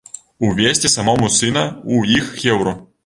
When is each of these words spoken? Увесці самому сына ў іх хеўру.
Увесці 0.47 0.89
самому 0.93 1.29
сына 1.35 1.63
ў 1.93 2.17
іх 2.21 2.33
хеўру. 2.41 2.75